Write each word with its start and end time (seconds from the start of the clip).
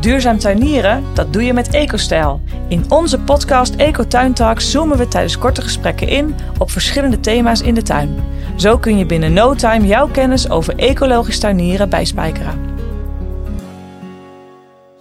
Duurzaam 0.00 0.38
tuinieren, 0.38 1.04
dat 1.14 1.32
doe 1.32 1.44
je 1.44 1.52
met 1.52 1.74
EcoStijl. 1.74 2.40
In 2.68 2.84
onze 2.88 3.18
podcast 3.20 3.74
Eco 3.74 4.06
Tuin 4.06 4.34
Talks 4.34 4.70
zoomen 4.70 4.98
we 4.98 5.08
tijdens 5.08 5.38
korte 5.38 5.62
gesprekken 5.62 6.08
in 6.08 6.36
op 6.58 6.70
verschillende 6.70 7.20
thema's 7.20 7.60
in 7.60 7.74
de 7.74 7.82
tuin. 7.82 8.24
Zo 8.56 8.78
kun 8.78 8.98
je 8.98 9.06
binnen 9.06 9.32
no 9.32 9.54
time 9.54 9.86
jouw 9.86 10.08
kennis 10.08 10.50
over 10.50 10.76
ecologisch 10.76 11.38
tuinieren 11.38 11.88
bijspijkeren. 11.88 12.76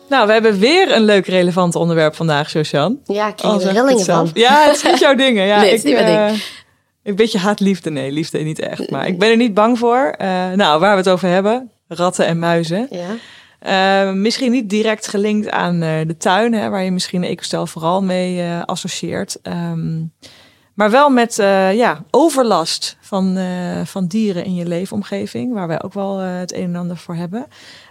Nou, 0.09 0.27
we 0.27 0.33
hebben 0.33 0.59
weer 0.59 0.95
een 0.95 1.03
leuk 1.03 1.27
relevant 1.27 1.75
onderwerp 1.75 2.15
vandaag, 2.15 2.51
Josian. 2.51 2.99
Ja, 3.05 3.27
ik 3.27 3.35
krijg 3.35 3.61
er 3.61 3.71
rillingen 3.71 4.05
van. 4.05 4.29
Ja, 4.33 4.65
het 4.65 4.75
is 4.75 4.83
niet 4.83 4.99
jouw 4.99 5.15
dingen. 5.15 5.45
Ja, 5.45 5.59
nee, 5.61 5.69
het 5.69 5.77
is 5.77 5.83
niet 5.83 5.93
mijn 5.93 6.17
eh, 6.17 6.27
ding. 6.27 6.43
Een 7.03 7.15
beetje 7.15 7.37
haat-liefde. 7.37 7.89
Nee, 7.89 8.11
liefde 8.11 8.39
niet 8.39 8.59
echt. 8.59 8.89
Maar 8.89 9.07
ik 9.07 9.19
ben 9.19 9.29
er 9.29 9.37
niet 9.37 9.53
bang 9.53 9.77
voor. 9.77 10.13
Eh, 10.17 10.27
nou, 10.55 10.79
waar 10.79 10.91
we 10.91 10.97
het 10.97 11.09
over 11.09 11.27
hebben. 11.29 11.71
Ratten 11.87 12.25
en 12.25 12.39
muizen. 12.39 12.87
Ja. 12.89 13.15
Eh, 13.59 14.11
misschien 14.11 14.51
niet 14.51 14.69
direct 14.69 15.07
gelinkt 15.07 15.49
aan 15.49 15.81
eh, 15.81 16.07
de 16.07 16.17
tuin, 16.17 16.53
hè, 16.53 16.69
waar 16.69 16.83
je 16.83 16.91
misschien 16.91 17.23
ecostel 17.23 17.67
vooral 17.67 18.03
mee 18.03 18.41
eh, 18.41 18.61
associeert. 18.65 19.39
Ehm, 19.41 20.03
maar 20.73 20.91
wel 20.91 21.09
met 21.09 21.35
ja, 21.73 22.03
overlast 22.11 22.97
van, 23.01 23.37
van 23.83 24.07
dieren 24.07 24.43
in 24.45 24.55
je 24.55 24.65
leefomgeving, 24.65 25.53
waar 25.53 25.67
wij 25.67 25.83
ook 25.83 25.93
wel 25.93 26.17
het 26.17 26.53
een 26.53 26.63
en 26.63 26.75
ander 26.75 26.97
voor 26.97 27.15
hebben. 27.15 27.45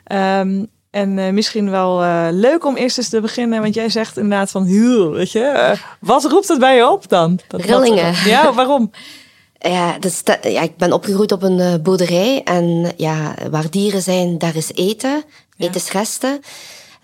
Ehm, 0.05 0.65
en 0.91 1.35
misschien 1.35 1.71
wel 1.71 2.01
leuk 2.33 2.65
om 2.65 2.77
eerst 2.77 2.99
eens 2.99 3.09
te 3.09 3.21
beginnen, 3.21 3.63
want 3.63 3.75
jij 3.75 3.89
zegt 3.89 4.17
inderdaad 4.17 4.51
van, 4.51 4.65
weet 5.11 5.33
je, 5.33 5.75
wat 6.01 6.25
roept 6.25 6.49
het 6.49 6.59
bij 6.59 6.77
je 6.77 6.91
op 6.91 7.09
dan? 7.09 7.39
Dat- 7.49 7.61
Rillingen. 7.61 8.15
Ja, 8.25 8.53
waarom? 8.53 8.91
Ja, 9.59 9.99
te- 9.99 10.51
ja, 10.51 10.61
ik 10.63 10.77
ben 10.77 10.93
opgegroeid 10.93 11.33
op 11.33 11.43
een 11.43 11.61
eh, 11.61 11.75
boerderij. 11.83 12.43
En 12.43 12.93
ja, 12.97 13.35
waar 13.51 13.71
dieren 13.71 14.03
zijn, 14.03 14.39
daar 14.39 14.57
is 14.57 14.73
eten. 14.75 15.23
Ja. 15.57 15.67
Etensresten. 15.69 16.41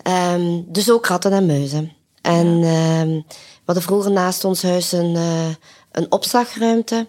Ehm, 0.03 0.61
dus 0.65 0.91
ook 0.91 1.05
ratten 1.07 1.31
en 1.31 1.45
muizen. 1.45 1.91
En 2.21 2.47
ehm, 2.63 3.09
we 3.09 3.23
hadden 3.65 3.83
vroeger 3.83 4.11
naast 4.11 4.43
ons 4.43 4.61
huis 4.63 4.91
een, 4.91 5.15
eh, 5.15 5.47
een 5.91 6.11
opslagruimte. 6.11 7.07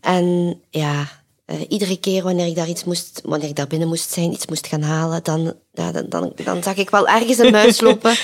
En 0.00 0.60
ja, 0.70 1.08
eh, 1.44 1.56
iedere 1.68 1.96
keer 2.00 2.22
wanneer 2.22 2.46
ik 2.46 2.54
daar 2.56 2.68
iets 2.68 2.84
moest, 2.84 3.20
wanneer 3.24 3.48
ik 3.48 3.56
daar 3.56 3.66
binnen 3.66 3.88
moest 3.88 4.10
zijn, 4.12 4.32
iets 4.32 4.46
moest 4.46 4.66
gaan 4.66 4.82
halen, 4.82 5.20
dan, 5.22 5.54
ja, 5.72 5.92
dan, 5.92 6.06
dan, 6.08 6.32
dan 6.44 6.62
zag 6.62 6.74
ik 6.76 6.90
wel 6.90 7.08
ergens 7.08 7.38
een 7.38 7.50
muis 7.52 7.80
lopen. 7.86 8.16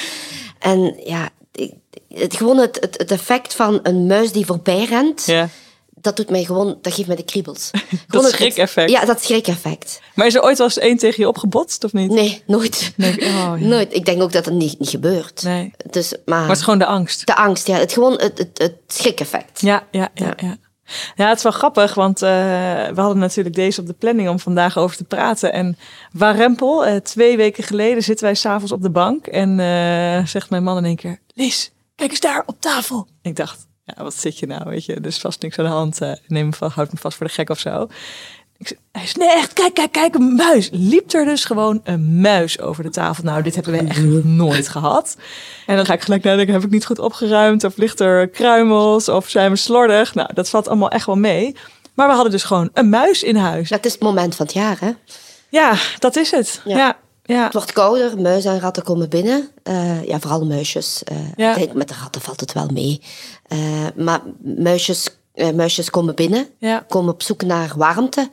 En 0.59 0.95
ja, 1.05 1.29
ik- 1.53 1.75
het, 2.09 2.37
gewoon 2.37 2.57
het, 2.57 2.79
het, 2.81 2.99
het 2.99 3.11
effect 3.11 3.55
van 3.55 3.81
een 3.83 4.07
muis 4.07 4.33
die 4.33 4.47
voorbij 4.47 4.85
rent, 4.85 5.23
Ja. 5.27 5.49
Dat 6.05 6.17
doet 6.17 6.31
mij 6.31 6.45
gewoon, 6.45 6.79
dat 6.83 6.95
geeft 6.95 7.07
mij 7.07 7.17
de 7.17 7.25
kriebels. 7.25 7.71
Dat 8.09 8.25
schrik-effect. 8.31 8.91
Ja, 8.91 9.05
dat 9.05 9.23
schrik-effect. 9.23 10.01
Maar 10.15 10.27
is 10.27 10.35
er 10.35 10.43
ooit 10.43 10.59
wel 10.59 10.67
eens 10.67 10.79
één 10.79 10.97
tegen 10.97 11.23
je 11.23 11.29
opgebotst, 11.29 11.85
of 11.85 11.93
niet? 11.93 12.11
Nee, 12.11 12.43
nooit. 12.47 12.93
Nee, 12.97 13.13
oh, 13.21 13.55
ja. 13.59 13.67
Nooit. 13.75 13.95
Ik 13.95 14.05
denk 14.05 14.23
ook 14.23 14.33
dat 14.33 14.45
het 14.45 14.55
niet, 14.55 14.79
niet 14.79 14.89
gebeurt. 14.89 15.43
Nee. 15.43 15.73
Dus, 15.91 16.11
maar, 16.11 16.39
Maar 16.39 16.49
het 16.49 16.57
is 16.57 16.63
gewoon 16.63 16.79
de 16.79 16.87
angst. 16.87 17.27
de 17.27 17.37
angst, 17.37 17.67
ja. 17.67 17.77
Het, 17.77 17.93
gewoon 17.93 18.13
het, 18.13 18.39
het, 18.39 18.59
het 18.59 18.75
schrik-effect. 18.87 19.61
Ja, 19.61 19.87
ja, 19.91 20.09
ja, 20.15 20.33
ja. 20.37 20.57
Ja, 21.15 21.29
het 21.29 21.37
is 21.37 21.43
wel 21.43 21.53
grappig, 21.53 21.95
want 21.95 22.23
eh, 22.23 22.31
we 22.89 23.01
hadden 23.01 23.19
natuurlijk 23.19 23.55
deze 23.55 23.81
op 23.81 23.87
de 23.87 23.93
planning 23.93 24.29
om 24.29 24.39
vandaag 24.39 24.79
over 24.79 24.97
te 24.97 25.05
praten. 25.05 25.53
En 25.53 25.77
Warempel, 26.13 26.87
eh, 26.87 26.97
twee 26.97 27.37
weken 27.37 27.65
geleden 27.65 28.03
zitten 28.03 28.25
wij 28.25 28.35
s'avonds 28.35 28.73
op 28.73 28.83
de 28.83 28.91
bank 28.91 29.27
en 29.27 29.61
eh, 29.61 30.27
zegt 30.27 30.51
mijn 30.51 30.63
man 30.63 30.77
in 30.77 30.85
één 30.85 30.97
keer, 30.97 31.19
Lies, 31.35 31.73
kijk 31.95 32.11
eens 32.11 32.21
daar 32.21 32.43
op 32.47 32.61
tafel. 32.61 33.07
Ik 33.23 33.37
dacht, 33.37 33.67
ja, 33.85 34.03
wat 34.03 34.15
zit 34.15 34.39
je 34.39 34.47
nou, 34.47 34.63
weet 34.71 34.85
je, 34.85 34.95
er 34.95 35.07
is 35.07 35.19
vast 35.19 35.43
niks 35.43 35.59
aan 35.59 35.65
de 35.65 35.71
hand. 35.71 36.01
eh 36.01 36.13
neem 36.27 36.47
me 36.47 36.53
vast, 36.53 36.75
houd 36.75 36.93
me 36.93 36.99
vast 36.99 37.17
voor 37.17 37.27
de 37.27 37.33
gek 37.33 37.51
of 37.51 37.59
zo. 37.59 37.89
Ik 38.59 38.79
hij 38.93 39.07
zei, 39.07 39.27
nee, 39.27 39.37
echt, 39.37 39.53
kijk, 39.53 39.75
kijk, 39.75 39.93
kijk, 39.93 40.15
een 40.15 40.35
muis. 40.35 40.69
Liep 40.73 41.13
er 41.13 41.25
dus 41.25 41.45
gewoon 41.45 41.81
een 41.85 42.21
muis 42.21 42.61
over 42.61 42.83
de 42.83 42.91
tafel. 42.91 43.25
Nou, 43.25 43.43
dit 43.43 43.55
hebben 43.55 43.73
we 43.73 43.89
echt 43.89 44.25
nooit 44.25 44.69
gehad. 44.69 45.17
En 45.67 45.77
dan 45.77 45.87
ga 45.87 45.93
ik 45.93 46.01
gelijk 46.01 46.23
nadenken, 46.23 46.55
heb 46.55 46.65
ik 46.65 46.71
niet 46.71 46.87
goed 46.87 46.99
opgeruimd? 46.99 47.65
Of 47.65 47.77
ligt 47.77 48.01
er 48.01 48.29
kruimels? 48.29 49.09
Of 49.09 49.29
zijn 49.29 49.51
we 49.51 49.57
slordig? 49.57 50.15
Nou, 50.15 50.35
dat 50.35 50.51
valt 50.51 50.69
allemaal 50.69 50.91
echt 50.91 51.07
wel 51.07 51.17
mee. 51.17 51.57
Maar 51.95 52.07
we 52.09 52.15
hadden 52.15 52.33
dus 52.33 52.43
gewoon 52.45 52.71
een 52.73 52.89
muis 52.89 53.23
in 53.23 53.37
huis. 53.37 53.69
Dat 53.69 53.85
is 53.85 53.93
het 53.93 54.03
moment 54.03 54.35
van 54.35 54.47
het 54.47 54.55
jaar, 54.55 54.77
hè. 54.81 54.93
Ja, 55.49 55.75
dat 55.99 56.17
is 56.17 56.31
het. 56.31 56.61
Ja, 56.65 56.77
Ja. 56.77 56.97
Ja. 57.25 57.45
Het 57.45 57.53
wordt 57.53 57.73
kouder, 57.73 58.21
muizen 58.21 58.53
en 58.53 58.61
ratten 58.61 58.83
komen 58.83 59.09
binnen. 59.09 59.49
Eh, 59.63 60.05
ja, 60.05 60.19
vooral 60.21 60.47
muisjes. 60.47 61.03
Eh, 61.05 61.17
Ja. 61.37 61.51
ik 61.51 61.59
denk, 61.59 61.73
met 61.73 61.89
de 61.89 61.95
ratten 62.03 62.21
valt 62.23 62.41
het 62.41 62.53
wel 62.53 62.69
mee. 62.73 63.01
Eh, 63.47 63.59
maar 63.97 64.21
muisjes, 64.43 65.09
eh, 65.35 65.51
muisjes 65.51 65.91
komen 65.91 66.15
binnen, 66.15 66.47
Ja. 66.59 66.85
komen 66.89 67.13
op 67.13 67.23
zoek 67.23 67.43
naar 67.43 67.73
warmte. 67.77 68.31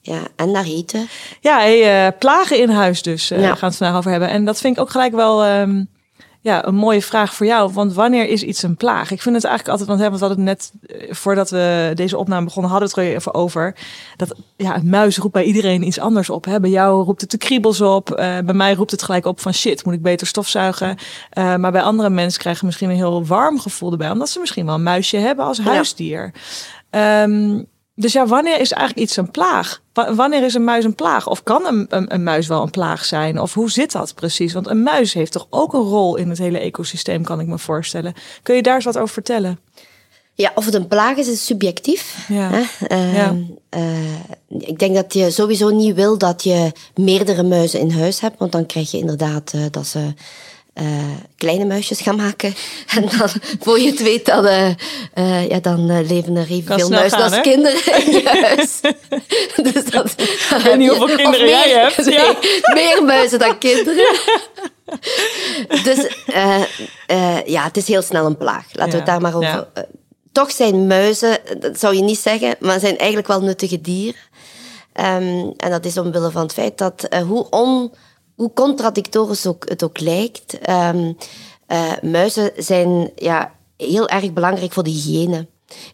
Ja, 0.00 0.20
en 0.36 0.50
naar 0.50 0.64
eten. 0.64 1.08
Ja, 1.40 1.58
hey, 1.58 2.06
eh, 2.06 2.12
plagen 2.18 2.58
in 2.58 2.68
huis 2.70 3.02
dus. 3.02 3.30
eh 3.30 3.40
Ja. 3.40 3.46
gaan 3.48 3.58
we 3.58 3.66
het 3.66 3.76
vandaag 3.76 3.96
over 3.96 4.10
hebben. 4.10 4.28
En 4.28 4.44
dat 4.44 4.58
vind 4.58 4.76
ik 4.76 4.82
ook 4.82 4.90
gelijk 4.90 5.12
wel 5.14 5.44
ehm, 5.44 5.84
ja, 6.44 6.66
een 6.66 6.74
mooie 6.74 7.02
vraag 7.02 7.34
voor 7.34 7.46
jou. 7.46 7.72
Want 7.72 7.92
wanneer 7.94 8.28
is 8.28 8.42
iets 8.42 8.62
een 8.62 8.76
plaag? 8.76 9.10
Ik 9.10 9.22
vind 9.22 9.34
het 9.34 9.44
eigenlijk 9.44 9.68
altijd, 9.68 9.88
want 9.88 10.00
hè, 10.00 10.08
want 10.08 10.20
we 10.20 10.26
hadden 10.26 10.46
het 10.46 10.56
net 10.56 11.00
eh, 11.00 11.14
voordat 11.14 11.50
we 11.50 11.92
deze 11.94 12.18
opname 12.18 12.44
begonnen, 12.44 12.70
hadden 12.70 12.88
we 12.94 13.00
het 13.00 13.10
er 13.10 13.16
even 13.16 13.34
over. 13.34 13.76
Dat 14.16 14.34
ja, 14.56 14.76
een 14.76 14.88
muis 14.88 15.18
roept 15.18 15.32
bij 15.32 15.44
iedereen 15.44 15.86
iets 15.86 15.98
anders 15.98 16.30
op. 16.30 16.44
Hè? 16.44 16.60
Bij 16.60 16.70
jou 16.70 17.04
roept 17.04 17.20
het 17.20 17.30
de 17.30 17.38
kriebels 17.38 17.80
op. 17.80 18.10
eh, 18.10 18.38
bij 18.44 18.54
mij 18.54 18.74
roept 18.74 18.90
het 18.90 19.02
gelijk 19.02 19.26
op 19.26 19.40
van 19.40 19.54
shit, 19.54 19.84
moet 19.84 19.94
ik 19.94 20.02
beter 20.02 20.26
stofzuigen. 20.26 20.96
Eh, 21.30 21.56
maar 21.56 21.72
bij 21.72 21.82
andere 21.82 22.10
mensen 22.10 22.40
krijgen 22.40 22.66
misschien 22.66 22.90
een 22.90 22.96
heel 22.96 23.24
warm 23.26 23.60
gevoel 23.60 23.90
erbij. 23.90 24.10
Omdat 24.10 24.28
ze 24.28 24.40
misschien 24.40 24.66
wel 24.66 24.74
een 24.74 24.82
muisje 24.82 25.16
hebben 25.16 25.44
als 25.44 25.60
huisdier. 25.60 26.32
Ehm, 26.90 27.62
dus 27.94 28.12
ja, 28.12 28.26
wanneer 28.26 28.60
is 28.60 28.72
eigenlijk 28.72 29.08
iets 29.08 29.16
een 29.16 29.30
plaag? 29.30 29.80
Wa- 29.92 30.14
Wanneer 30.14 30.42
is 30.44 30.54
een 30.54 30.64
muis 30.64 30.84
een 30.84 30.94
plaag? 30.94 31.26
Of 31.28 31.42
kan 31.42 31.66
een, 31.66 31.86
een, 31.88 32.14
een 32.14 32.22
muis 32.22 32.46
wel 32.46 32.62
een 32.62 32.70
plaag 32.70 33.04
zijn? 33.04 33.40
Of 33.40 33.54
hoe 33.54 33.70
zit 33.70 33.92
dat 33.92 34.14
precies? 34.14 34.52
Want 34.52 34.66
een 34.68 34.82
muis 34.82 35.12
heeft 35.12 35.32
toch 35.32 35.46
ook 35.50 35.72
een 35.72 35.80
rol 35.80 36.16
in 36.16 36.28
het 36.28 36.38
hele 36.38 36.58
ecosysteem, 36.58 37.24
kan 37.24 37.40
ik 37.40 37.46
me 37.46 37.58
voorstellen. 37.58 38.14
Kun 38.42 38.54
je 38.56 38.62
daar 38.62 38.74
eens 38.74 38.84
wat 38.84 38.98
over 38.98 39.12
vertellen? 39.14 39.58
Ja, 40.36 40.52
of 40.54 40.64
het 40.64 40.74
een 40.74 40.88
plaag 40.88 41.16
is, 41.16 41.28
is 41.28 41.46
subjectief. 41.46 42.26
Ja. 42.28 42.50
Hè? 42.50 42.86
Eh, 42.86 43.14
Ja. 43.14 43.36
eh, 43.68 44.14
ik 44.48 44.78
denk 44.78 44.94
dat 44.94 45.14
je 45.14 45.30
sowieso 45.30 45.68
niet 45.70 45.94
wil 45.94 46.18
dat 46.18 46.42
je 46.44 46.72
meerdere 46.94 47.42
muizen 47.42 47.80
in 47.80 47.90
huis 47.90 48.20
hebt, 48.20 48.38
want 48.38 48.52
dan 48.52 48.66
krijg 48.66 48.90
je 48.90 48.98
inderdaad 48.98 49.52
eh, 49.54 49.60
dat 49.70 49.86
ze 49.86 50.14
eh, 50.74 50.86
kleine 51.36 51.64
muisjes 51.64 52.00
gaan 52.00 52.16
maken. 52.16 52.54
En 52.94 53.02
dan, 53.18 53.28
voor 53.60 53.80
je 53.80 53.90
het 53.90 54.02
weet, 54.02 54.26
dan, 54.26 54.46
eh, 54.46 54.70
eh, 55.14 55.48
ja, 55.48 55.60
dan 55.60 56.06
leven 56.06 56.36
er 56.36 56.50
evenveel 56.50 56.86
snel 56.86 56.88
muizen 56.88 57.18
gaan, 57.18 57.22
als 57.22 57.36
hè? 57.36 57.40
kinderen 57.40 58.06
in 58.06 58.12
je 58.12 58.28
huis. 58.42 58.80
dus 59.72 59.84
dat, 59.84 60.14
ik 60.56 60.60
weet 60.64 60.76
niet 60.76 60.90
hoeveel 60.96 61.16
kinderen 61.16 61.48
jij 61.48 61.70
hebt, 61.70 61.96
Nee, 62.06 62.14
ja. 62.14 62.36
meer 62.74 63.04
muizen 63.04 63.38
dan 63.38 63.58
kinderen. 63.58 64.16
dus 65.84 66.06
ja, 67.46 67.64
het 67.64 67.76
is 67.76 67.88
heel 67.88 68.02
snel 68.02 68.26
een 68.26 68.36
plaag. 68.36 68.64
Laten 68.72 68.92
we 68.92 68.96
het 68.96 69.06
daar 69.06 69.20
maar 69.20 69.36
over 69.36 69.68
ja. 69.74 69.86
toch 70.32 70.50
zijn 70.50 70.86
muizen, 70.86 71.38
dat 71.58 71.80
zou 71.80 71.94
je 71.94 72.02
niet 72.02 72.18
zeggen, 72.18 72.56
maar 72.60 72.80
zijn 72.80 72.98
eigenlijk 72.98 73.28
wel 73.28 73.40
nuttige 73.40 73.80
dieren. 73.80 74.20
Ehm, 74.92 75.50
en 75.56 75.70
dat 75.70 75.84
is 75.84 75.98
omwille 75.98 76.30
van 76.30 76.42
het 76.42 76.52
feit 76.52 76.78
dat 76.78 77.08
hoe, 77.26 77.46
on, 77.50 77.92
hoe 78.34 78.52
contradictorisch 78.52 79.46
ook, 79.46 79.68
het 79.68 79.82
ook 79.82 80.00
lijkt, 80.00 80.58
ehm, 80.58 81.12
eh, 81.66 81.92
muizen 82.02 82.50
zijn 82.56 83.10
ja, 83.16 83.54
heel 83.76 84.08
erg 84.08 84.32
belangrijk 84.32 84.72
voor 84.72 84.82
de 84.82 84.90
hygiëne. 84.90 85.46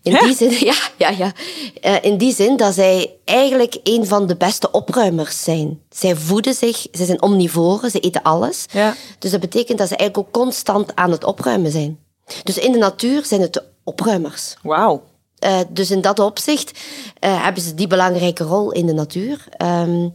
In 0.02 0.14
Hè? 0.14 0.26
die 0.26 0.36
zin, 0.36 0.50
ja, 0.72 0.74
ja, 0.96 1.08
ja. 1.08 1.32
Eh, 1.80 1.96
in 2.02 2.18
die 2.18 2.34
zin 2.34 2.56
dat 2.56 2.74
zij 2.74 3.16
eigenlijk 3.24 3.78
een 3.82 4.06
van 4.06 4.26
de 4.26 4.36
beste 4.36 4.70
opruimers 4.70 5.42
zijn. 5.42 5.80
Zij 5.90 6.16
voeden 6.16 6.54
zich, 6.54 6.86
ze 6.92 7.04
zijn 7.04 7.22
omnivoren, 7.22 7.90
ze 7.90 8.00
eten 8.00 8.22
alles. 8.22 8.64
Ja. 8.72 8.94
Dus 9.18 9.30
dat 9.30 9.40
betekent 9.40 9.78
dat 9.78 9.88
ze 9.88 9.96
eigenlijk 9.96 10.28
ook 10.28 10.42
constant 10.42 10.96
aan 10.96 11.10
het 11.10 11.24
opruimen 11.24 11.70
zijn. 11.70 11.98
Dus 12.44 12.58
in 12.58 12.72
de 12.72 12.78
natuur 12.78 13.24
zijn 13.24 13.40
het 13.40 13.52
de 13.52 13.62
opruimers. 13.84 14.56
Wauw. 14.62 15.02
Eh, 15.38 15.58
dus 15.68 15.90
in 15.90 16.00
dat 16.00 16.18
opzicht 16.18 16.78
hebben 17.20 17.62
ze 17.62 17.74
die 17.74 17.86
belangrijke 17.86 18.44
rol 18.44 18.72
in 18.72 18.86
de 18.86 18.92
natuur. 18.92 19.44
Ehm, 19.50 20.08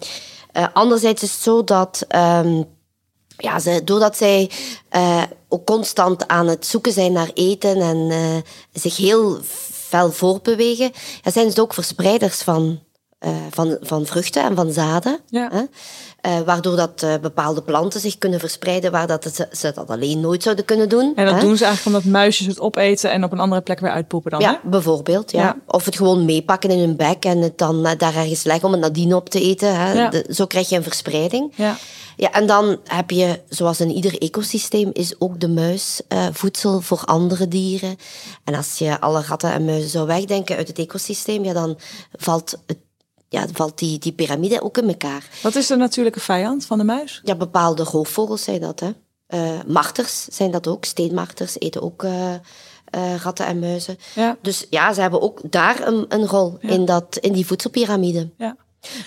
eh, 0.56 0.68
anderzijds 0.74 1.24
is 1.24 1.32
het 1.32 1.42
zo 1.42 1.64
dat, 1.64 2.06
ehm, 2.08 2.64
ja, 3.38 3.60
ze, 3.60 3.82
doordat 3.84 4.18
zij 4.18 4.52
eh, 4.90 5.24
ook 5.48 5.66
constant 5.66 6.28
aan 6.28 6.48
het 6.48 6.66
zoeken 6.66 6.92
zijn 6.92 7.12
naar 7.12 7.32
eten 7.34 7.82
en 7.82 8.10
eh, 8.10 8.52
zich 8.74 8.98
heel 8.98 9.40
fel 9.72 10.12
voortbewegen, 10.12 10.92
ja, 11.22 11.32
zijn 11.32 11.52
ze 11.52 11.62
ook 11.62 11.74
verspreiders 11.74 12.42
van, 12.42 12.80
eh, 13.26 13.32
van, 13.50 13.78
van 13.82 14.06
vruchten 14.06 14.44
en 14.44 14.56
van 14.56 14.72
zaden. 14.72 15.20
Ja. 15.30 15.50
Hè? 15.52 15.62
Eh, 16.22 16.40
waardoor 16.46 16.76
dat 16.76 17.04
eh, 17.04 17.14
bepaalde 17.22 17.62
planten 17.62 18.00
zich 18.00 18.18
kunnen 18.18 18.40
verspreiden, 18.40 18.92
waar 18.92 19.08
dat 19.08 19.24
het, 19.24 19.48
ze 19.52 19.72
dat 19.76 19.90
alleen 19.90 20.20
nooit 20.20 20.44
zouden 20.44 20.66
kunnen 20.66 20.90
doen. 20.90 21.14
En 21.16 21.26
dat 21.26 21.34
hè? 21.34 21.40
doen 21.40 21.58
ze 21.58 21.66
eigenlijk 21.66 21.96
omdat 21.96 22.12
muisjes 22.12 22.48
het 22.48 22.60
opeten 22.60 23.12
en 23.12 23.24
op 23.24 23.32
een 23.32 23.40
andere 23.40 23.62
plek 23.62 23.80
weer 23.80 23.92
uitpoepen 23.92 24.32
dan, 24.32 24.42
hè? 24.42 24.50
Ja, 24.50 24.60
bijvoorbeeld. 24.64 25.32
Ja. 25.32 25.42
Ja. 25.42 25.58
Of 25.68 25.86
het 25.86 25.96
gewoon 25.96 26.26
meepakken 26.26 26.70
in 26.70 26.80
hun 26.80 26.96
bek 26.96 27.26
en 27.26 27.38
het 27.38 27.58
dan 27.58 27.84
daar 27.84 28.16
ergens 28.16 28.44
leggen 28.44 28.66
om 28.66 28.72
het 28.72 28.82
nadien 28.82 29.14
op 29.14 29.30
te 29.30 29.42
eten. 29.42 29.80
Hè. 29.80 29.94
Ja. 29.94 30.10
De- 30.10 30.26
zo 30.30 30.46
krijg 30.46 30.70
je 30.70 30.76
een 30.76 30.84
verspreiding. 30.84 31.54
Ja. 31.56 31.78
Ja, 32.18 32.32
en 32.32 32.48
dan 32.48 32.78
heb 32.84 33.12
je, 33.12 33.42
zoals 33.50 33.80
in 33.80 33.92
ieder 33.92 34.18
ecosysteem, 34.18 34.90
is 34.94 35.20
ook 35.20 35.40
de 35.40 35.48
muis 35.48 36.02
voedsel 36.32 36.82
voor 36.82 37.02
andere 37.06 37.48
dieren. 37.48 37.96
En 38.44 38.56
als 38.56 38.78
je 38.78 39.00
alle 39.00 39.22
ratten 39.28 39.52
en 39.52 39.66
muizen 39.66 39.90
zou 39.90 40.08
wegdenken 40.08 40.56
uit 40.56 40.68
het 40.68 40.80
ecosysteem, 40.80 41.44
ja, 41.44 41.54
dan 41.54 41.78
valt 42.12 42.58
het 42.66 42.78
ja, 43.30 43.46
valt 43.54 43.78
die, 43.78 44.00
die 44.00 44.12
piramide 44.12 44.62
ook 44.62 44.78
in 44.78 44.88
elkaar. 44.88 45.28
Wat 45.42 45.56
is 45.56 45.68
de 45.68 45.76
natuurlijke 45.76 46.20
vijand 46.20 46.66
van 46.66 46.78
de 46.78 46.84
muis? 46.84 47.22
Ja, 47.24 47.36
bepaalde 47.36 47.84
roofvogels 47.84 48.44
zijn 48.44 48.62
dat. 48.62 48.80
Hè. 48.80 48.92
Uh, 49.30 49.60
marters 49.68 50.26
zijn 50.26 50.52
dat 50.52 50.68
ook. 50.68 50.86
Steenmarters 50.86 51.60
eten 51.60 51.82
ook 51.82 52.04
uh, 52.04 52.12
uh, 52.96 53.16
ratten 53.24 53.46
en 53.46 53.60
muizen. 53.60 53.98
Ja. 54.16 54.38
Dus 54.42 54.66
ja, 54.70 54.94
ze 54.94 55.02
hebben 55.02 55.22
ook 55.22 55.40
daar 55.50 55.88
een, 55.88 56.06
een 56.10 56.26
rol 56.28 56.58
Ja. 56.62 56.70
in, 56.70 56.86
dat, 56.86 57.18
in 57.22 57.34
die 57.34 57.46
voedselpiramide. 57.46 58.30
Ja. 58.38 58.56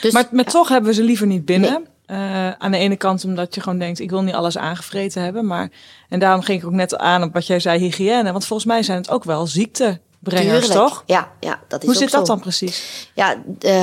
Dus, 0.00 0.12
maar 0.12 0.28
maar 0.30 0.44
toch 0.44 0.68
hebben 0.68 0.90
we 0.90 0.96
ze 0.96 1.02
liever 1.02 1.26
niet 1.26 1.44
binnen. 1.44 1.70
Nee. 1.70 2.18
Eh, 2.18 2.50
aan 2.50 2.70
de 2.70 2.78
ene 2.78 2.96
kant 2.96 3.24
omdat 3.24 3.54
je 3.54 3.60
gewoon 3.60 3.78
denkt, 3.78 3.98
ik 4.00 4.10
wil 4.10 4.22
niet 4.22 4.34
alles 4.34 4.58
aangevreten 4.58 5.22
hebben. 5.22 5.46
Maar, 5.46 5.70
en 6.08 6.18
daarom 6.18 6.42
ging 6.42 6.60
ik 6.60 6.66
ook 6.66 6.72
net 6.72 6.96
aan 6.96 7.22
op 7.22 7.32
wat 7.32 7.46
jij 7.46 7.60
zei, 7.60 7.78
hygiëne. 7.78 8.32
Want 8.32 8.46
volgens 8.46 8.68
mij 8.68 8.82
zijn 8.82 8.98
het 8.98 9.10
ook 9.10 9.24
wel 9.24 9.46
tuurlijk. 10.22 10.64
toch? 10.64 11.02
Ja, 11.06 11.32
ja, 11.40 11.60
dat 11.68 11.80
is 11.80 11.86
Hoe 11.86 11.96
zit 11.96 12.10
dat 12.10 12.26
zo. 12.26 12.32
dan 12.32 12.40
precies? 12.42 13.08
Ja, 13.14 13.36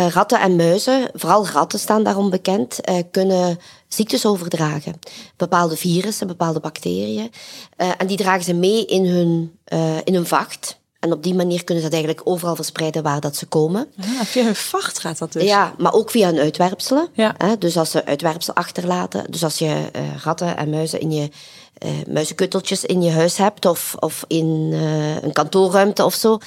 ratten 0.09 0.39
en 0.39 0.55
muizen, 0.55 1.09
vooral 1.13 1.47
ratten 1.47 1.79
staan 1.79 2.03
daarom 2.03 2.29
bekend, 2.29 2.81
eh, 2.81 2.95
kunnen 3.11 3.59
ziektes 3.87 4.25
overdragen. 4.25 4.99
Bepaalde 5.37 5.75
virussen, 5.75 6.27
bepaalde 6.27 6.59
bacteriën. 6.59 7.31
Eh, 7.75 7.89
en 7.97 8.07
die 8.07 8.17
dragen 8.17 8.43
ze 8.43 8.53
mee 8.53 8.85
in 8.85 9.05
hun, 9.05 9.57
eh, 9.63 9.97
in 10.03 10.13
hun 10.13 10.25
vacht. 10.27 10.79
En 10.99 11.11
op 11.11 11.23
die 11.23 11.35
manier 11.35 11.63
kunnen 11.63 11.83
ze 11.83 11.89
dat 11.89 11.99
eigenlijk 11.99 12.29
overal 12.29 12.55
verspreiden 12.55 13.03
waar 13.03 13.19
dat 13.19 13.35
ze 13.35 13.45
komen. 13.45 13.87
Ah, 13.99 14.25
via 14.25 14.43
hun 14.43 14.55
vacht 14.55 14.99
gaat 14.99 15.17
dat 15.17 15.33
dus. 15.33 15.43
Ja, 15.43 15.73
maar 15.77 15.93
ook 15.93 16.11
via 16.11 16.27
hun 16.27 16.39
uitwerpselen. 16.39 17.07
Ja. 17.13 17.35
Hè, 17.37 17.57
dus 17.57 17.77
als 17.77 17.91
ze 17.91 18.05
uitwerpsel 18.05 18.53
achterlaten. 18.53 19.31
Dus 19.31 19.43
als 19.43 19.57
je 19.57 19.91
ratten 20.23 20.57
en 20.57 20.69
muizen 20.69 20.99
in 20.99 21.11
je 21.11 21.29
eh 21.77 21.89
muizenkutteltjes 22.07 22.83
in 22.86 23.01
je 23.01 23.12
huis 23.12 23.38
hebt 23.38 23.66
of, 23.66 23.95
of 24.00 24.24
in 24.27 24.69
eh, 24.74 25.22
een 25.24 25.31
kantoorruimte 25.33 26.06
of 26.06 26.13
zo. 26.13 26.38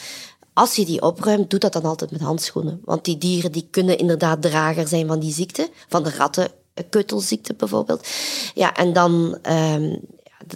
Als 0.53 0.75
je 0.77 0.85
die 0.85 1.03
opruimt, 1.03 1.51
doe 1.51 1.59
dat 1.59 1.73
dan 1.73 1.83
altijd 1.83 2.11
met 2.11 2.21
handschoenen. 2.21 2.81
Want 2.85 3.05
die 3.05 3.19
dieren 3.19 3.53
die 3.53 3.69
kunnen 3.71 3.99
inderdaad 3.99 4.43
drager 4.43 4.89
zijn 4.89 5.07
van 5.07 5.19
die 5.19 5.33
ziekte. 5.33 5.71
Van 5.89 6.03
de 6.03 6.11
rattenkuttelziekte 6.11 7.55
bijvoorbeeld. 7.55 8.07
Ja, 8.55 8.75
en 8.75 8.93
dan, 8.93 9.39
ehm, 9.43 9.97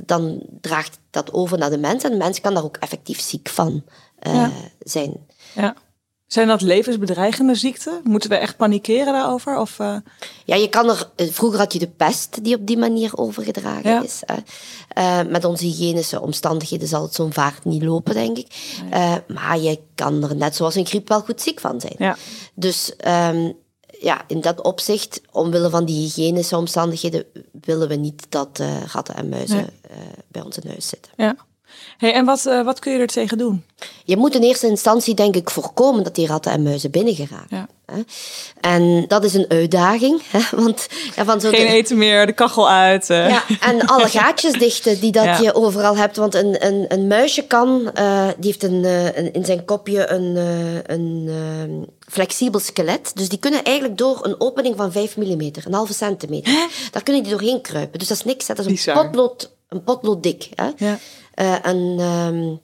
dan 0.05 0.43
draagt 0.61 0.99
dat 1.11 1.33
over 1.33 1.59
naar 1.59 1.71
de 1.71 1.79
mens. 1.79 2.05
En 2.05 2.11
de 2.11 2.17
mens 2.17 2.41
kan 2.41 2.55
daar 2.55 2.65
ook 2.65 2.77
effectief 2.77 3.21
ziek 3.21 3.49
van 3.49 3.83
eh, 4.19 4.35
Ja. 4.35 4.51
zijn. 4.81 5.17
Ja. 5.55 5.75
Zijn 6.33 6.49
dat 6.49 6.61
levensbedreigende 6.61 7.55
ziekten? 7.55 8.01
Moeten 8.05 8.31
we 8.31 8.37
echt 8.37 8.57
panikeren 8.57 9.13
daarover? 9.13 9.59
Of, 9.59 9.79
eh, 9.79 9.97
Ja, 10.45 10.55
je 10.57 10.69
kan 10.69 10.89
er. 10.91 11.11
eh, 11.17 11.31
Vroeger 11.31 11.59
had 11.59 11.73
je 11.73 11.79
de 11.79 11.89
pest 11.89 12.45
die 12.45 12.55
op 12.57 12.67
die 12.67 12.77
manier 12.79 13.17
overgedragen 13.17 13.91
Ja. 13.91 14.03
is. 14.03 14.23
hè. 14.27 14.35
Eh, 14.89 15.31
met 15.31 15.45
onze 15.45 15.65
hygiënische 15.65 16.21
omstandigheden 16.21 16.89
zal 16.89 17.03
het 17.03 17.15
zo'n 17.15 17.33
vaart 17.33 17.65
niet 17.65 17.83
lopen, 17.83 18.15
denk 18.15 18.39
ik. 18.39 18.47
Maar 19.29 19.59
je 19.59 19.81
kan 19.95 20.23
er 20.23 20.37
net 20.37 20.57
zoals 20.57 20.75
een 20.75 20.87
griep 20.87 21.09
wel 21.09 21.21
goed 21.21 21.41
ziek 21.41 21.61
van 21.61 21.81
zijn. 21.81 21.95
ja. 21.99 22.17
Dus 22.55 22.97
ehm, 22.97 23.53
ja, 24.01 24.25
in 24.27 24.41
dat 24.41 24.61
opzicht, 24.63 25.21
omwille 25.31 25.71
van 25.71 25.85
die 25.85 26.01
hygiënische 26.03 26.57
omstandigheden, 26.57 27.25
willen 27.61 27.89
we 27.89 27.95
niet 27.95 28.27
dat 28.29 28.61
ratten 28.93 29.15
en 29.15 29.29
muizen 29.29 29.57
Nee. 29.57 30.05
bij 30.29 30.43
ons 30.43 30.59
in 30.59 30.69
huis 30.71 30.89
zitten. 30.89 31.13
ja. 31.17 31.37
Hey, 31.99 32.13
en 32.13 32.25
wat, 32.25 32.47
eh, 32.47 32.65
wat 32.65 32.79
kun 32.79 32.93
je 32.93 32.99
er 32.99 33.07
tegen 33.07 33.39
doen? 33.39 33.65
Je 34.05 34.17
moet 34.17 34.35
in 34.35 34.43
eerste 34.43 34.67
instantie, 34.67 35.15
denk 35.15 35.35
ik, 35.37 35.51
voorkomen 35.51 36.05
dat 36.05 36.15
die 36.15 36.27
ratten 36.27 36.53
en 36.53 36.63
muizen 36.63 36.91
binnen 36.91 37.15
geraken. 37.15 37.47
Ja. 37.57 37.67
En 38.61 39.05
dat 39.09 39.25
is 39.25 39.35
een 39.35 39.45
uitdaging. 39.49 40.21
Hè? 40.31 40.41
Want 40.57 40.87
ja, 41.17 41.25
van 41.25 41.41
zo'n 41.41 41.55
Geen 41.55 41.67
eten 41.67 41.99
meer, 41.99 42.27
de 42.27 42.33
kachel 42.33 42.71
uit. 42.71 43.11
eh. 43.11 43.29
Ja, 43.29 43.43
en 43.61 43.87
alle 43.87 44.09
gaatjes 44.19 44.53
dichten 44.53 45.01
die 45.01 45.13
dat 45.13 45.25
Ja. 45.25 45.39
je 45.39 45.55
overal 45.55 45.97
hebt. 45.97 46.17
Want 46.17 46.35
een, 46.35 46.67
een, 46.67 46.85
een 46.89 47.07
muisje 47.07 47.43
kan, 47.47 47.91
eh, 47.95 48.27
die 48.39 48.51
heeft 48.51 48.63
een, 48.63 48.85
een, 49.19 49.33
in 49.33 49.45
zijn 49.45 49.65
kopje 49.65 50.11
een, 50.11 50.37
een 50.87 51.89
flexibel 52.09 52.61
skelet. 52.61 53.11
Dus 53.15 53.29
die 53.29 53.39
kunnen 53.39 53.65
eigenlijk 53.65 53.99
door 53.99 54.19
een 54.23 54.41
opening 54.41 54.77
van 54.77 54.93
5 54.93 55.17
mm, 55.17 55.41
een 55.41 55.75
halve 55.75 55.95
centimeter, 55.95 56.53
daar 56.91 57.03
kunnen 57.03 57.23
die 57.23 57.33
doorheen 57.33 57.61
kruipen. 57.61 57.99
Dus 57.99 58.09
dat 58.09 58.17
is 58.17 58.25
niks, 58.25 58.49
hè. 58.49 58.55
dat 58.55 58.67
is 58.67 58.87
een 58.87 58.95
potlood, 58.95 59.51
een 59.73 59.85
potlood 59.85 60.23
dik. 60.23 60.49
Hè. 60.55 60.71
Ja. 60.77 60.99
Eh, 61.35 61.57
een, 61.63 61.97
ehm, 61.99 62.55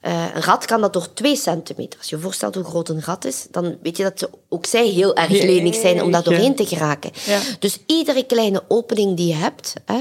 eh, 0.00 0.34
een 0.34 0.42
rat 0.42 0.64
kan 0.64 0.80
dat 0.80 0.92
door 0.92 1.12
2 1.12 1.36
centimeter. 1.36 1.98
Als 1.98 2.08
je 2.08 2.16
je 2.16 2.22
voorstelt 2.22 2.54
hoe 2.54 2.64
groot 2.64 2.88
een 2.88 3.02
rat 3.02 3.24
is, 3.24 3.46
dan 3.50 3.76
weet 3.82 3.96
je 3.96 4.02
dat 4.02 4.18
ze, 4.18 4.30
ook 4.48 4.66
zij 4.66 4.86
heel 4.86 5.16
erg 5.16 5.30
lenig 5.30 5.74
zijn 5.74 6.02
om 6.02 6.10
daar 6.10 6.22
doorheen 6.22 6.54
te 6.54 6.66
geraken. 6.66 7.10
Ja. 7.24 7.40
Dus 7.58 7.78
iedere 7.86 8.26
kleine 8.26 8.62
opening 8.68 9.16
die 9.16 9.26
je 9.26 9.34
hebt, 9.34 9.74
hè, 9.84 10.00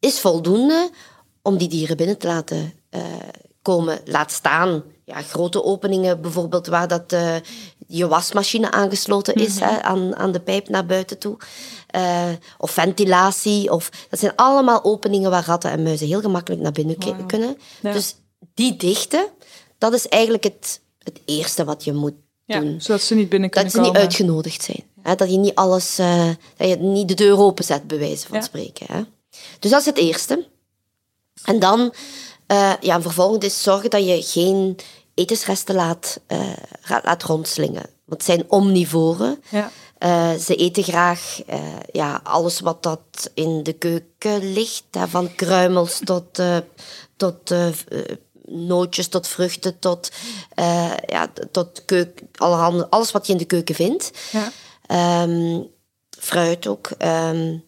is 0.00 0.20
voldoende 0.20 0.90
om 1.42 1.56
die 1.56 1.68
dieren 1.68 1.96
binnen 1.96 2.18
te 2.18 2.26
laten 2.26 2.72
eh, 2.90 3.02
komen. 3.62 3.98
Laat 4.04 4.32
staan 4.32 4.82
ja, 5.06 5.22
grote 5.22 5.64
openingen, 5.64 6.20
bijvoorbeeld 6.20 6.66
waar 6.66 6.88
dat, 6.88 7.12
eh, 7.12 7.36
je 7.86 8.08
wasmachine 8.08 8.70
aangesloten 8.70 9.34
is 9.34 9.60
hè, 9.60 9.82
aan, 9.82 10.16
aan 10.16 10.32
de 10.32 10.40
pijp 10.40 10.68
naar 10.68 10.86
buiten 10.86 11.18
toe. 11.18 11.36
Eh, 11.86 12.28
of 12.58 12.70
ventilatie. 12.70 13.70
Of, 13.72 13.90
dat 14.10 14.18
zijn 14.20 14.32
allemaal 14.36 14.84
openingen 14.84 15.30
waar 15.30 15.44
ratten 15.46 15.70
en 15.70 15.82
muizen 15.82 16.06
heel 16.06 16.20
gemakkelijk 16.20 16.62
naar 16.62 16.72
binnen 16.72 17.26
kunnen. 17.26 17.58
Ja. 17.80 17.92
Dus 17.92 18.14
die 18.54 18.76
dichten, 18.76 19.26
dat 19.78 19.92
is 19.92 20.08
eigenlijk 20.08 20.44
het, 20.44 20.80
het 21.02 21.20
eerste 21.24 21.64
wat 21.64 21.84
je 21.84 21.92
moet 21.92 22.14
Ja, 22.44 22.60
doen 22.60 22.80
zodat 22.80 23.02
ze 23.02 23.14
niet 23.14 23.28
binnen 23.28 23.50
kunnen 23.50 23.72
dat 23.72 23.80
ze 23.80 23.86
niet 23.86 23.92
komen. 23.96 24.08
uitgenodigd 24.08 24.62
zijn. 24.62 24.84
Hè? 25.02 25.14
Dat 25.14 25.30
je 25.30 25.38
niet 25.38 25.54
alles, 25.54 25.98
eh, 25.98 26.28
dat 26.56 26.68
je 26.68 26.76
niet 26.76 27.08
de 27.08 27.14
deur 27.14 27.38
openzet, 27.38 27.86
bij 27.86 27.98
wijze 27.98 28.26
van 28.26 28.36
Ja. 28.38 28.44
spreken. 28.44 28.86
Hè? 28.92 29.02
Dus 29.58 29.70
dat 29.70 29.80
is 29.80 29.86
het 29.86 29.96
eerste. 29.98 30.46
En 31.44 31.58
dan, 31.58 31.92
eh 32.46 32.72
ja, 32.80 33.00
vervolgens 33.02 33.44
is 33.44 33.62
zorgen 33.62 33.90
dat 33.90 34.06
je 34.06 34.22
geen 34.22 34.76
etensresten 35.14 35.74
laat, 35.74 36.20
ra- 36.82 37.00
laat 37.04 37.22
rondslingen. 37.22 37.86
Want 38.04 38.22
het 38.22 38.24
zijn 38.24 38.44
omnivoren. 38.48 39.42
Ja. 39.50 39.70
Eh, 39.98 40.34
ze 40.34 40.56
eten 40.56 40.82
graag 40.82 41.40
ja, 41.92 42.20
alles 42.22 42.60
wat 42.60 42.82
dat 42.82 43.30
in 43.34 43.62
de 43.62 43.72
keuken 43.72 44.52
ligt. 44.52 44.84
Hè, 44.90 45.08
van 45.08 45.34
kruimels 45.34 46.00
tot, 46.04 46.42
tot 47.16 47.54
nootjes, 48.48 49.08
tot 49.08 49.26
vruchten, 49.28 49.78
tot, 49.78 50.10
ja, 51.06 51.32
tot 51.50 51.84
keuk, 51.84 52.22
allerhande, 52.36 52.90
alles 52.90 53.12
wat 53.12 53.26
je 53.26 53.32
in 53.32 53.38
de 53.38 53.44
keuken 53.44 53.74
vindt. 53.74 54.10
Ja. 54.32 54.52
Ehm, 54.86 55.60
fruit 56.18 56.66
ook. 56.66 56.90
Ehm, 56.98 57.58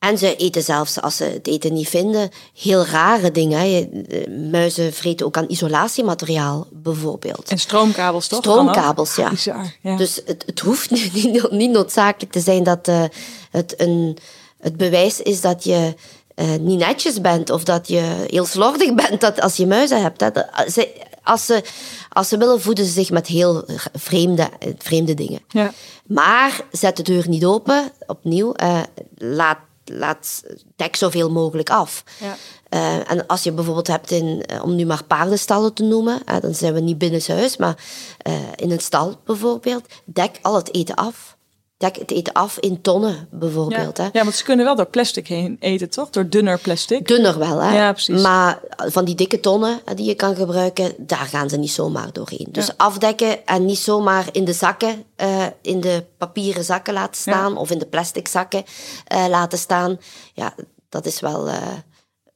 en 0.00 0.18
ze 0.18 0.36
eten 0.36 0.62
zelfs, 0.62 1.00
als 1.00 1.16
ze 1.16 1.24
het 1.24 1.46
eten 1.46 1.72
niet 1.72 1.88
vinden, 1.88 2.30
heel 2.54 2.84
rare 2.86 3.30
dingen. 3.30 3.58
hè. 3.60 3.88
Eh, 4.08 4.28
Muizen 4.50 4.92
vreten 4.92 5.26
ook 5.26 5.36
aan 5.36 5.44
isolatiemateriaal, 5.48 6.66
bijvoorbeeld. 6.72 7.48
En 7.50 7.58
stroomkabels 7.58 8.26
toch? 8.28 8.38
Stroomkabels, 8.38 9.14
ja. 9.14 9.30
Bizar, 9.30 9.74
ja. 9.80 9.96
Dus 9.96 10.20
het, 10.26 10.42
het 10.46 10.60
hoeft 10.60 10.90
niet, 11.14 11.50
niet 11.50 11.70
noodzakelijk 11.70 12.32
te 12.32 12.40
zijn 12.40 12.62
dat 12.62 12.88
eh, 12.88 13.02
het 13.50 13.74
een, 13.80 14.18
het 14.60 14.76
bewijs 14.76 15.20
is 15.22 15.40
dat 15.40 15.64
je 15.64 15.94
eh, 16.34 16.46
niet 16.60 16.78
netjes 16.78 17.20
bent 17.20 17.50
of 17.50 17.64
dat 17.64 17.88
je 17.88 18.24
heel 18.28 18.46
slordig 18.46 18.94
bent 19.06 19.20
dat, 19.20 19.40
als 19.40 19.56
je 19.56 19.66
muizen 19.66 20.02
hebt. 20.02 20.20
Hè. 20.20 20.30
Dat- 20.30 20.48
ze, 20.72 20.88
als, 21.22 21.46
ze, 21.46 21.62
als 22.08 22.28
ze 22.28 22.36
willen, 22.36 22.60
voeden 22.60 22.84
ze 22.84 22.90
zich 22.92 23.10
met 23.10 23.26
heel 23.26 23.64
vreemde, 23.92 24.48
vreemde 24.78 25.14
dingen. 25.14 25.40
ja. 25.48 25.72
Maar 26.06 26.60
zet 26.72 26.96
de 26.96 27.02
deur 27.02 27.28
niet 27.28 27.44
open, 27.44 27.92
opnieuw. 28.06 28.52
eh, 28.52 28.80
laat, 29.16 29.58
laat, 29.84 30.42
dek 30.76 30.96
zoveel 30.96 31.30
mogelijk 31.30 31.70
af. 31.70 32.04
Ja. 32.20 32.36
Eh, 32.68 33.10
en 33.10 33.26
als 33.26 33.42
je 33.42 33.52
bijvoorbeeld 33.52 33.86
hebt, 33.86 34.10
in, 34.10 34.42
eh, 34.46 34.62
om 34.62 34.74
nu 34.74 34.86
maar 34.86 35.04
paardenstallen 35.04 35.74
te 35.74 35.82
noemen, 35.82 36.24
eh, 36.24 36.40
dan 36.40 36.54
zijn 36.54 36.74
we 36.74 36.80
niet 36.80 36.98
binnenshuis, 36.98 37.56
maar 37.56 37.84
eh, 38.18 38.32
in 38.56 38.70
een 38.70 38.80
stal 38.80 39.20
bijvoorbeeld, 39.24 39.86
dek 40.04 40.38
al 40.42 40.54
het 40.54 40.74
eten 40.74 40.94
af. 40.94 41.38
Dek 41.80 41.96
het 41.96 42.10
eten 42.10 42.32
af 42.32 42.58
in 42.58 42.80
tonnen 42.80 43.28
bijvoorbeeld. 43.30 43.96
Ja. 43.96 44.02
Hè. 44.02 44.08
ja, 44.12 44.22
want 44.22 44.34
ze 44.34 44.44
kunnen 44.44 44.64
wel 44.64 44.76
door 44.76 44.86
plastic 44.86 45.26
heen 45.26 45.56
eten, 45.60 45.90
toch? 45.90 46.10
Door 46.10 46.28
dunner 46.28 46.58
plastic. 46.58 47.08
Dunner 47.08 47.38
wel, 47.38 47.58
hè? 47.58 47.76
Ja, 47.76 47.92
precies. 47.92 48.22
Maar 48.22 48.60
van 48.76 49.04
die 49.04 49.14
dikke 49.14 49.40
tonnen 49.40 49.80
die 49.94 50.06
je 50.06 50.14
kan 50.14 50.36
gebruiken, 50.36 50.92
daar 50.98 51.26
gaan 51.26 51.48
ze 51.48 51.56
niet 51.56 51.70
zomaar 51.70 52.12
doorheen. 52.12 52.48
Dus 52.50 52.66
Ja. 52.66 52.74
afdekken 52.76 53.46
en 53.46 53.64
niet 53.64 53.78
zomaar 53.78 54.28
in 54.32 54.44
de 54.44 54.52
zakken, 54.52 55.04
eh, 55.16 55.46
in 55.62 55.80
de 55.80 56.04
papieren 56.18 56.64
zakken 56.64 56.94
laten 56.94 57.20
staan 57.20 57.56
of 57.56 57.70
in 57.70 57.78
de 57.78 57.86
plastic 57.86 58.28
zakken 58.28 58.64
eh, 59.06 59.24
laten 59.28 59.58
staan. 59.58 59.98
Ja, 60.34 60.54
dat 60.88 61.06
is 61.06 61.20
wel 61.20 61.48
eh, 61.48 61.56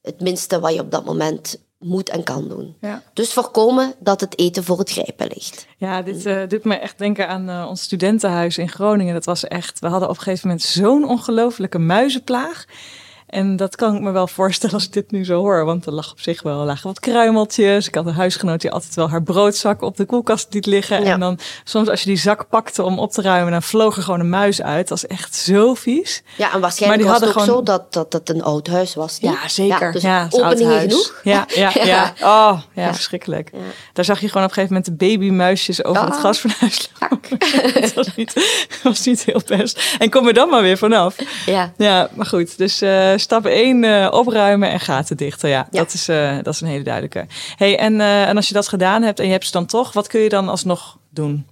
het 0.02 0.20
minste 0.20 0.60
wat 0.60 0.74
je 0.74 0.80
op 0.80 0.90
dat 0.90 1.04
moment 1.04 1.58
moet 1.84 2.08
en 2.08 2.22
kan 2.22 2.48
doen. 2.48 2.74
Ja. 2.80 3.02
Dus 3.12 3.32
voorkomen 3.32 3.94
dat 3.98 4.20
het 4.20 4.38
eten 4.38 4.64
voor 4.64 4.78
het 4.78 4.90
grijpen 4.90 5.26
ligt. 5.26 5.66
Ja, 5.76 6.02
dit 6.02 6.26
eh 6.26 6.48
doet 6.48 6.64
me 6.64 6.74
echt 6.74 6.98
denken 6.98 7.28
aan 7.28 7.48
eh, 7.48 7.66
ons 7.68 7.82
studentenhuis 7.82 8.58
in 8.58 8.68
Groningen. 8.68 9.14
Dat 9.14 9.24
was 9.24 9.44
echt, 9.44 9.78
we 9.78 9.86
hadden 9.86 10.08
op 10.08 10.16
een 10.16 10.22
gegeven 10.22 10.48
moment 10.48 10.66
zo'n 10.66 11.08
ongelofelijke 11.08 11.78
muizenplaag. 11.78 12.64
En 13.34 13.56
dat 13.56 13.76
kan 13.76 13.94
ik 13.94 14.00
me 14.00 14.10
wel 14.10 14.26
voorstellen 14.26 14.74
als 14.74 14.84
ik 14.84 14.92
dit 14.92 15.10
nu 15.10 15.24
zo 15.24 15.38
hoor. 15.38 15.64
Want 15.64 15.86
er 15.86 15.92
lag 15.92 16.10
op 16.10 16.20
zich 16.20 16.42
wel 16.42 16.64
lagen 16.64 16.86
wat 16.86 17.00
kruimeltjes. 17.00 17.86
Ik 17.86 17.94
had 17.94 18.06
een 18.06 18.12
huisgenoot 18.14 18.60
die 18.60 18.70
altijd 18.70 18.94
wel 18.94 19.10
haar 19.10 19.22
broodzak 19.22 19.82
op 19.82 19.96
de 19.96 20.04
koelkast 20.04 20.46
liet 20.50 20.66
liggen. 20.66 21.04
Ja. 21.04 21.12
En 21.12 21.20
dan 21.20 21.38
soms 21.64 21.88
als 21.88 22.00
je 22.00 22.06
die 22.06 22.16
zak 22.18 22.48
pakte 22.48 22.82
om 22.82 22.98
op 22.98 23.12
te 23.12 23.22
ruimen, 23.22 23.52
dan 23.52 23.62
vloog 23.62 23.96
er 23.96 24.02
gewoon 24.02 24.20
een 24.20 24.28
muis 24.28 24.62
uit. 24.62 24.88
Dat 24.88 24.96
is 24.98 25.06
echt 25.06 25.34
zo 25.34 25.74
vies. 25.74 26.22
Ja, 26.36 26.52
en 26.52 26.60
waarschijnlijk 26.60 27.02
Maar 27.02 27.12
die 27.12 27.20
was 27.20 27.28
het 27.28 27.28
ook 27.28 27.46
hadden 27.46 27.54
zo 27.54 27.62
dat, 27.78 27.92
dat 27.92 28.12
het 28.12 28.28
een 28.36 28.42
oud 28.42 28.66
huis 28.66 28.94
was. 28.94 29.18
Ja, 29.20 29.48
zeker. 29.48 29.92
dus 29.92 30.02
ja, 30.02 30.26
openingen 30.30 30.74
huis. 30.76 30.82
genoeg. 30.92 31.20
Ja, 31.22 31.44
ja, 31.48 31.70
ja. 31.84 31.84
Ja. 31.84 32.12
Oh, 32.20 32.60
ja, 32.74 32.82
Ja. 32.82 32.94
verschrikkelijk. 32.94 33.50
Ja. 33.52 33.58
Daar 33.92 34.04
zag 34.04 34.20
je 34.20 34.28
gewoon 34.28 34.42
op 34.42 34.48
een 34.48 34.54
gegeven 34.54 34.76
moment 34.76 34.98
de 35.00 35.06
babymuisjes 35.06 35.84
over 35.84 36.02
Ah. 36.02 36.08
het 36.10 36.16
gasfornuis 36.20 36.90
lopen. 37.00 37.38
dat 37.80 37.92
was 37.94 38.14
niet, 38.16 38.34
dat 38.34 38.82
was 38.92 39.04
niet 39.06 39.24
heel 39.24 39.42
best. 39.46 39.96
En 39.98 40.10
kom 40.10 40.26
er 40.26 40.34
dan 40.34 40.48
maar 40.48 40.62
weer 40.62 40.78
vanaf. 40.78 41.16
Ja. 41.46 41.72
Ja, 41.76 42.08
maar 42.14 42.26
goed. 42.26 42.58
Dus 42.58 42.80
eh, 42.80 43.12
stap 43.24 43.46
1, 43.46 44.12
opruimen 44.12 44.70
en 44.70 44.80
gaten 44.80 45.16
dichten. 45.16 45.48
Ja, 45.48 45.66
Ja. 45.70 45.78
Dat, 45.78 45.92
is, 45.92 46.08
eh, 46.08 46.36
dat 46.42 46.54
is 46.54 46.60
een 46.60 46.66
hele 46.68 46.84
duidelijke. 46.84 47.26
Hey, 47.56 47.78
en, 47.78 48.00
eh, 48.00 48.28
en 48.28 48.36
als 48.36 48.48
je 48.48 48.54
dat 48.54 48.68
gedaan 48.68 49.02
hebt 49.02 49.18
en 49.18 49.26
je 49.26 49.32
hebt 49.32 49.44
ze 49.46 49.52
dan 49.52 49.66
toch, 49.66 49.92
wat 49.92 50.06
kun 50.06 50.20
je 50.20 50.28
dan 50.28 50.48
alsnog 50.48 50.98
doen? 51.10 51.46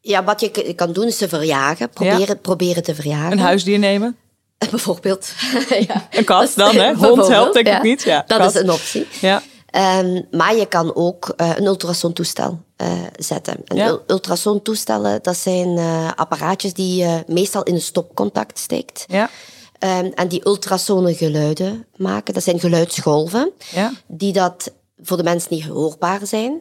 ja, 0.00 0.24
wat 0.24 0.40
je 0.40 0.72
kan 0.74 0.92
doen 0.92 1.06
is 1.06 1.18
ze 1.18 1.28
verjagen. 1.28 1.90
Proberen, 1.90 2.40
proberen 2.40 2.82
te 2.82 2.94
verjagen. 2.94 3.32
Een 3.32 3.38
huisdier 3.38 3.78
nemen? 3.78 4.16
Bijvoorbeeld. 4.70 5.32
ja. 5.88 6.06
Een 6.10 6.24
kat 6.24 6.52
dan, 6.56 6.76
hè? 6.76 6.94
Hond 7.06 7.28
helpt 7.28 7.54
denk 7.54 7.68
ik 7.68 7.82
niet. 7.82 8.02
Ja, 8.02 8.24
Dat 8.26 8.38
kat. 8.38 8.54
is 8.54 8.60
een 8.60 8.70
optie. 8.70 9.06
Ja, 9.20 9.42
Ehm, 9.66 10.22
maar 10.30 10.54
je 10.56 10.66
kan 10.66 10.94
ook 10.94 11.32
eh, 11.36 11.50
een 11.56 11.64
ultrasontoestel 11.64 12.60
eh, 12.76 12.88
zetten. 13.18 13.56
En 13.64 13.76
Ja. 13.76 13.86
ul- 13.88 14.02
ultrasontoestellen, 14.06 15.18
dat 15.22 15.36
zijn 15.36 15.78
eh, 15.78 16.10
apparaatjes 16.14 16.72
die 16.72 16.96
je 17.04 17.24
meestal 17.26 17.62
in 17.62 17.74
een 17.74 17.80
stopcontact 17.80 18.58
steekt. 18.58 19.04
ja, 19.08 19.30
Ehm, 19.78 20.10
en 20.14 20.28
die 20.28 20.46
ultrasone 20.46 21.14
geluiden 21.14 21.86
maken. 21.96 22.34
Dat 22.34 22.42
zijn 22.42 22.60
geluidsgolven. 22.60 23.52
ja. 23.72 23.92
Die 24.06 24.32
dat 24.32 24.72
voor 25.02 25.16
de 25.16 25.22
mens 25.22 25.48
niet 25.48 25.64
hoorbaar 25.64 26.20
zijn. 26.22 26.60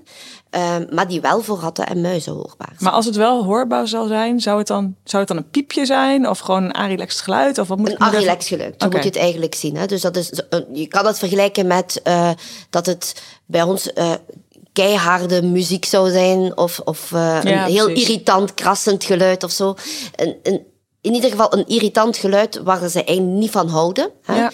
ehm, 0.49 0.85
maar 0.91 1.07
die 1.07 1.21
wel 1.21 1.41
voor 1.41 1.59
ratten 1.59 1.87
en 1.87 2.01
muizen 2.01 2.33
hoorbaar 2.33 2.67
zijn. 2.67 2.83
Maar 2.83 2.91
als 2.91 3.05
het 3.05 3.15
wel 3.15 3.43
hoorbaar 3.43 3.87
zal 3.87 4.07
zijn, 4.07 4.39
zou 4.39 4.57
het 4.57 4.67
dan, 4.67 4.95
zou 5.03 5.23
het 5.23 5.27
dan 5.27 5.37
een 5.37 5.49
piepje 5.49 5.85
zijn? 5.85 6.29
Of 6.29 6.39
gewoon 6.39 6.63
een 6.63 6.73
arilex 6.73 7.21
geluid? 7.21 7.57
Of 7.57 7.67
wat 7.67 7.77
moet 7.77 7.89
Een 7.89 7.97
arilex 7.97 8.47
geluid, 8.47 8.75
zo 8.77 8.89
moet 8.89 8.99
je 8.99 9.09
het 9.09 9.17
eigenlijk 9.17 9.55
zien. 9.55 9.77
Hè? 9.77 9.85
Dus 9.85 10.01
dat 10.01 10.15
is, 10.17 10.31
je 10.73 10.87
kan 10.87 11.05
het 11.05 11.17
vergelijken 11.17 11.67
met 11.67 12.01
eh, 12.03 12.29
dat 12.69 12.85
het 12.85 13.21
bij 13.45 13.61
ons 13.61 13.93
eh, 13.93 14.11
keiharde 14.73 15.41
muziek 15.41 15.85
zou 15.85 16.11
zijn. 16.11 16.57
Of, 16.57 16.79
of 16.79 17.11
eh, 17.11 17.39
een 17.43 17.57
heel 17.57 17.85
precies. 17.85 18.07
irritant, 18.07 18.53
krassend 18.53 19.03
geluid 19.03 19.43
of 19.43 19.51
zo. 19.51 19.75
Een, 20.15 20.35
een, 20.43 20.65
in 21.05 21.13
ieder 21.13 21.29
geval 21.29 21.53
een 21.53 21.67
irritant 21.67 22.17
geluid 22.17 22.61
waar 22.63 22.89
ze 22.89 23.03
eigenlijk 23.03 23.37
niet 23.37 23.51
van 23.51 23.67
houden. 23.67 24.09
Hè? 24.23 24.35
Ja. 24.35 24.51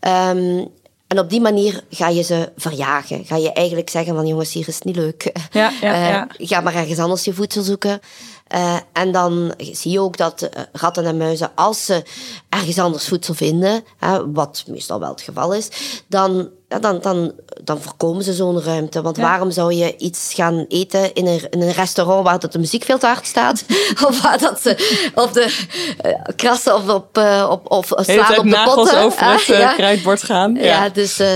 Ehm, 0.00 0.64
en 1.06 1.18
op 1.18 1.30
die 1.30 1.40
manier 1.40 1.84
ga 1.90 2.08
je 2.08 2.22
ze 2.22 2.52
verjagen. 2.56 3.24
Ga 3.24 3.36
je 3.36 3.52
eigenlijk 3.52 3.90
zeggen 3.90 4.14
van 4.14 4.26
jongens, 4.26 4.52
hier 4.52 4.68
is 4.68 4.74
het 4.74 4.84
niet 4.84 4.96
leuk. 4.96 5.32
Ja, 5.50 5.72
ja, 5.80 5.92
Eh. 6.38 6.46
Ga 6.48 6.60
maar 6.60 6.74
ergens 6.74 6.98
anders 6.98 7.24
je 7.24 7.34
voedsel 7.34 7.62
zoeken. 7.62 8.00
Eh, 8.54 8.76
en 8.92 9.12
dan 9.12 9.54
zie 9.58 9.90
je 9.92 10.00
ook 10.00 10.16
dat 10.16 10.42
eh, 10.42 10.62
ratten 10.72 11.04
en 11.04 11.16
muizen, 11.16 11.50
als 11.54 11.84
ze 11.84 12.02
ergens 12.48 12.78
anders 12.78 13.08
voedsel 13.08 13.34
vinden, 13.34 13.84
hè, 13.98 14.32
wat 14.32 14.64
meestal 14.66 15.00
wel 15.00 15.08
het 15.10 15.20
geval 15.20 15.52
is, 15.54 15.68
dan, 16.06 16.48
ja, 16.68 16.78
dan, 16.78 16.98
dan, 17.00 17.32
dan 17.64 17.80
voorkomen 17.80 18.24
ze 18.24 18.32
zo'n 18.32 18.62
ruimte. 18.62 19.02
Want 19.02 19.16
Ja. 19.16 19.22
waarom 19.22 19.50
zou 19.50 19.72
je 19.74 19.96
iets 19.96 20.34
gaan 20.34 20.64
eten 20.68 21.14
in 21.14 21.26
een, 21.26 21.40
in 21.50 21.62
een 21.62 21.72
restaurant 21.72 22.24
waar 22.24 22.38
dat 22.38 22.52
de 22.52 22.58
muziek 22.58 22.84
veel 22.84 22.98
te 22.98 23.06
hard 23.06 23.26
staat? 23.26 23.64
of 24.06 24.22
waar 24.22 24.38
dat 24.38 24.60
ze 24.60 25.00
op 25.14 25.32
de 25.32 25.56
eh, 26.00 26.12
krassen 26.36 26.74
of, 26.74 26.88
op, 26.88 27.18
eh, 27.18 27.48
op, 27.50 27.70
of 27.70 27.86
slaan 27.96 28.38
op 28.38 28.44
de 28.44 28.48
nagels 28.50 28.74
potten. 28.74 29.02
over 29.02 29.32
het 29.32 29.48
eh, 29.50 29.58
ja. 29.58 29.72
krijtbord 29.72 30.22
gaan. 30.22 30.54
Ja, 30.54 30.62
Ja. 30.64 30.88
dus 30.88 31.18
eh, 31.18 31.28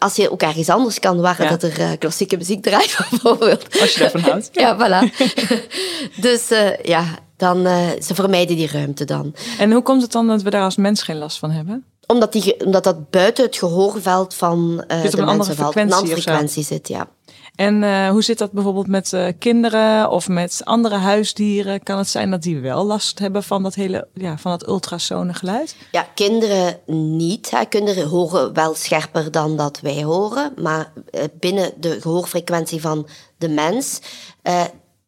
als 0.00 0.16
je 0.16 0.30
ook 0.30 0.42
ergens 0.42 0.68
anders 0.68 0.98
kan, 1.00 1.20
waar 1.20 1.42
Ja. 1.42 1.48
dat 1.48 1.62
er 1.62 1.80
eh, 1.80 1.90
klassieke 1.98 2.36
muziek 2.36 2.62
draait, 2.62 2.96
bijvoorbeeld. 3.10 3.80
Als 3.80 3.92
je 3.94 4.00
daarvan 4.00 4.20
houdt. 4.20 4.48
Ja, 4.52 4.76
voilà. 4.76 5.16
dus 6.26 6.50
eh, 6.50 6.76
ja, 6.82 7.04
dan, 7.36 7.66
eh, 7.66 7.88
ze 8.02 8.14
vermijden 8.14 8.56
die 8.56 8.68
ruimte 8.70 9.04
dan. 9.04 9.34
En 9.58 9.72
hoe 9.72 9.82
komt 9.82 10.02
het 10.02 10.12
dan 10.12 10.26
dat 10.26 10.42
we 10.42 10.50
daar 10.50 10.62
als 10.62 10.76
mens 10.76 11.02
geen 11.02 11.18
last 11.18 11.38
van 11.38 11.50
hebben? 11.50 11.84
Omdat, 12.06 12.32
die, 12.32 12.64
omdat 12.64 12.84
dat 12.84 13.10
buiten 13.10 13.44
het 13.44 13.56
gehoorveld 13.56 14.34
van 14.34 14.84
eh 14.86 15.04
op 15.04 15.10
de 15.10 15.24
mensen 15.24 15.56
valt. 15.56 15.76
Een 15.76 15.92
andere 15.92 16.20
frequentie 16.20 16.64
zit, 16.64 16.88
ja. 16.88 17.08
En 17.54 17.82
eh, 17.82 18.08
hoe 18.08 18.22
zit 18.22 18.38
dat 18.38 18.52
bijvoorbeeld 18.52 18.86
met 18.86 19.12
eh, 19.12 19.26
kinderen 19.38 20.10
of 20.10 20.28
met 20.28 20.60
andere 20.64 20.94
huisdieren? 20.94 21.82
Kan 21.82 21.98
het 21.98 22.08
zijn 22.08 22.30
dat 22.30 22.42
die 22.42 22.60
wel 22.60 22.84
last 22.84 23.18
hebben 23.18 23.42
van 23.42 23.62
dat 23.62 23.74
hele, 23.74 24.08
ja, 24.14 24.38
van 24.38 24.50
dat 24.50 24.68
ultrasone 24.68 25.34
geluid? 25.34 25.76
Ja, 25.90 26.06
kinderen 26.14 26.80
niet. 27.16 27.50
Hè. 27.50 27.64
Kinderen 27.64 28.08
horen 28.08 28.54
wel 28.54 28.74
scherper 28.74 29.30
dan 29.30 29.56
dat 29.56 29.80
wij 29.80 30.02
horen. 30.02 30.52
Maar 30.56 30.92
eh, 31.10 31.24
binnen 31.40 31.72
de 31.76 32.00
gehoorfrequentie 32.00 32.80
van 32.80 33.08
de 33.38 33.48
mens 33.48 34.00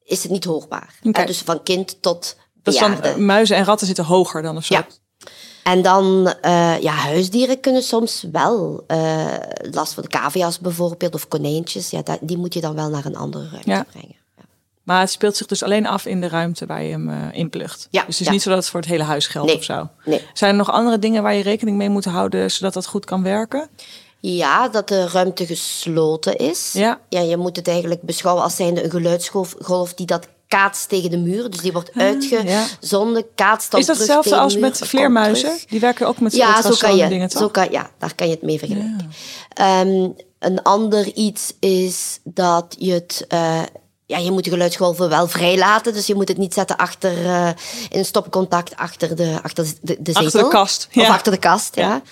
is 0.05 0.23
het 0.23 0.33
niet 0.33 0.45
hoorbaar. 0.45 0.95
Dus 1.27 1.39
van 1.39 1.63
kind 1.63 2.03
tot 2.03 2.37
dan, 2.63 2.75
bejaarde. 2.75 3.09
eh, 3.09 3.17
muizen 3.17 3.57
en 3.57 3.65
ratten 3.65 3.87
zitten 3.87 4.05
hoger 4.05 4.43
dan 4.43 4.57
of 4.57 4.65
zo. 4.65 4.75
Ja. 4.75 4.87
En 5.62 5.83
dan, 5.83 6.35
eh, 6.40 6.81
ja, 6.81 6.92
huisdieren 6.92 7.61
kunnen 7.61 7.83
soms 7.83 8.26
wel 8.33 8.85
eh, 8.87 9.26
last 9.71 9.95
van 9.95 10.02
de 10.02 10.09
cavia's 10.09 10.59
bijvoorbeeld, 10.59 11.14
of 11.14 11.28
konijntjes. 11.28 11.90
Ja, 11.90 12.02
dat- 12.02 12.19
die 12.21 12.37
moet 12.38 12.54
je 12.54 12.61
dan 12.61 12.75
wel 12.75 12.88
naar 12.90 13.04
een 13.04 13.16
andere 13.16 13.49
ruimte 13.50 13.71
Ja. 13.71 13.85
brengen. 13.90 14.21
Maar 14.83 15.00
het 15.00 15.11
speelt 15.11 15.37
zich 15.37 15.47
dus 15.47 15.62
alleen 15.62 15.87
af 15.87 16.07
in 16.07 16.21
de 16.21 16.28
ruimte 16.28 16.66
waar 16.66 16.83
je 16.83 16.90
hem 16.90 17.09
eh 17.11 17.16
inplucht. 17.38 17.88
Ja, 17.90 18.00
dus 18.00 18.11
het 18.11 18.21
is 18.21 18.26
ja. 18.26 18.33
niet 18.33 18.42
zo 18.42 18.49
dat 18.50 18.59
het 18.59 18.69
voor 18.69 18.81
het 18.81 18.88
hele 18.88 19.02
huis 19.02 19.26
geldt 19.26 19.49
Nee. 19.49 19.57
of 19.57 19.64
zo. 19.64 19.88
Nee. 20.04 20.25
Zijn 20.33 20.50
er 20.50 20.57
nog 20.57 20.71
andere 20.71 20.99
dingen 20.99 21.23
waar 21.23 21.35
je 21.35 21.42
rekening 21.42 21.76
mee 21.76 21.88
moet 21.88 22.04
houden 22.04 22.50
zodat 22.50 22.73
dat 22.75 22.87
goed 22.87 23.04
kan 23.04 23.23
werken? 23.23 23.69
Ja, 24.21 24.69
dat 24.69 24.88
de 24.88 25.09
ruimte 25.09 25.47
gesloten 25.47 26.37
is. 26.37 26.73
Ja. 26.73 27.00
ja 27.09 27.21
je 27.21 27.37
moet 27.37 27.57
het 27.57 27.69
eigenlijk 27.69 28.02
beschouwen 28.02 28.45
als 28.45 28.57
zijnde 28.57 28.85
een 28.85 28.90
geluidsgolf 28.90 29.54
golf 29.62 29.95
die 29.95 30.07
dat 30.07 30.28
kaatst 30.53 30.89
tegen 30.89 31.11
de 31.11 31.17
muur. 31.19 31.51
Dus 31.51 31.61
die 31.61 31.73
wordt 31.73 31.91
uitgezonden, 31.95 33.25
kaatst 33.35 33.71
dan 33.71 33.81
Ah, 33.81 33.81
is 33.81 33.87
dat 33.87 33.97
hetzelfde 33.99 34.29
tegen 34.31 34.43
als 34.45 34.53
de 34.53 34.59
muur, 34.59 34.69
met 34.69 34.79
vleermuizen? 34.89 35.59
Die 35.69 35.81
werken 35.81 36.07
ook 36.07 36.21
met 36.21 36.35
Ja, 36.35 36.63
zo 36.63 36.75
kan 36.79 36.97
je. 36.97 37.09
dingen, 37.09 37.29
toch? 37.29 37.41
Zo 37.41 37.49
kan, 37.49 37.69
ja, 37.71 37.91
daar 37.99 38.15
kan 38.15 38.27
je 38.27 38.33
het 38.33 38.43
mee 38.43 38.59
vergelijken. 38.59 39.11
Ehm, 39.49 40.09
een 40.39 40.63
ander 40.63 41.07
iets 41.15 41.53
is 41.61 42.19
dat 42.25 42.77
je 42.79 42.93
het... 42.93 43.25
eh, 43.29 43.61
ja, 44.07 44.19
je 44.19 44.31
moet 44.31 44.45
de 44.45 44.51
geluidsgolven 44.51 45.09
wel 45.09 45.29
vrij 45.29 45.59
laten. 45.59 45.93
Dus 45.95 46.07
je 46.07 46.15
moet 46.15 46.29
het 46.29 46.37
niet 46.39 46.55
zetten 46.55 46.77
achter, 46.77 47.25
eh, 47.27 47.49
in 47.89 47.99
een 47.99 48.05
stopcontact 48.05 48.77
achter 48.77 49.17
de, 49.17 49.39
achter 49.43 49.65
de, 49.65 49.97
de 50.01 50.13
zetel. 50.13 50.25
Achter 50.25 50.43
de 50.43 50.49
kast, 50.49 50.87
Of 50.89 51.03
ja. 51.03 51.09
achter 51.09 51.33
de 51.33 51.39
kast, 51.39 51.77
ja. 51.77 52.03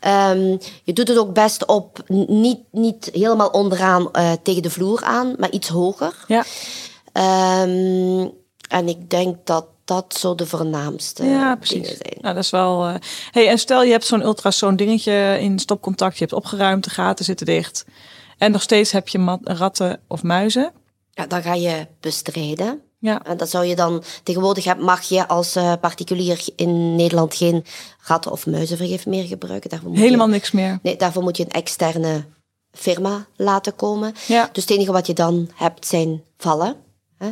Ehm, 0.00 0.56
je 0.84 0.92
doet 0.92 1.08
het 1.08 1.18
ook 1.18 1.32
best 1.32 1.66
op, 1.66 2.02
niet, 2.28 2.58
niet 2.70 3.10
helemaal 3.12 3.48
onderaan 3.48 4.12
eh, 4.12 4.32
tegen 4.42 4.62
de 4.62 4.70
vloer 4.70 5.02
aan, 5.04 5.34
maar 5.38 5.50
iets 5.50 5.68
hoger. 5.68 6.24
Ja. 6.26 6.44
Ehm, 7.16 8.28
en 8.68 8.88
ik 8.88 9.10
denk 9.10 9.36
dat 9.46 9.66
dat 9.84 10.14
zo 10.18 10.34
de 10.34 10.46
voornaamste 10.46 11.24
Ja, 11.24 11.38
dingen 11.38 11.58
precies. 11.58 11.86
zijn. 11.86 12.18
Nou, 12.20 12.34
dat 12.34 12.44
is 12.44 12.50
wel. 12.50 12.86
eh, 12.86 12.94
Hey, 13.30 13.48
en 13.48 13.58
stel 13.58 13.82
je 13.82 13.90
hebt 13.90 14.04
zo'n 14.06 14.22
ultrasoon 14.24 14.76
dingetje 14.76 15.36
in 15.40 15.58
stopcontact, 15.58 16.14
je 16.18 16.20
hebt 16.24 16.36
opgeruimd, 16.36 16.84
de 16.84 16.90
gaten 16.90 17.24
zitten 17.24 17.46
dicht. 17.46 17.84
En 18.38 18.52
nog 18.52 18.62
steeds 18.62 18.92
heb 18.92 19.08
je 19.08 19.18
mat- 19.18 19.40
ratten 19.42 20.00
of 20.08 20.22
muizen. 20.22 20.72
Ja, 21.10 21.26
dan 21.26 21.42
ga 21.42 21.54
je 21.54 21.86
bestrijden. 22.00 22.80
Ja. 22.98 23.22
En 23.24 23.36
dat 23.36 23.50
zou 23.50 23.64
je 23.64 23.76
dan 23.76 24.02
tegenwoordig 24.22 24.64
heb, 24.64 24.78
mag 24.78 25.02
je 25.02 25.28
als 25.28 25.56
eh, 25.56 25.72
particulier 25.80 26.44
in 26.56 26.96
Nederland 26.96 27.34
geen 27.34 27.64
ratten 28.06 28.32
of 28.32 28.46
muizenvergif 28.46 29.06
meer 29.06 29.24
gebruiken. 29.24 29.70
Daarvoor 29.70 29.90
moet 29.90 29.98
Helemaal 29.98 30.26
je, 30.26 30.32
niks 30.32 30.50
meer. 30.50 30.78
nee, 30.82 30.96
daarvoor 30.96 31.22
moet 31.22 31.36
je 31.36 31.42
een 31.44 31.50
externe 31.50 32.24
firma 32.72 33.26
laten 33.36 33.76
komen. 33.76 34.14
Ja. 34.26 34.48
Dus 34.52 34.62
het 34.62 34.72
enige 34.72 34.92
wat 34.92 35.06
je 35.06 35.12
dan 35.14 35.50
hebt 35.54 35.86
zijn 35.86 36.22
vallen. 36.38 36.76
Hè? 37.18 37.28